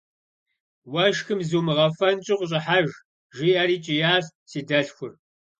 [0.91, 2.89] –Уэшхым зумыгъэуфэнщӀу къыщӀыхьэж,-
[3.35, 5.11] жиӏэри кӏиящ си дэлъхур.